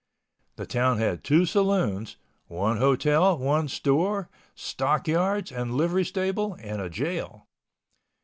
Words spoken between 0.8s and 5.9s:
had two saloons, one hotel, one store, stockyards and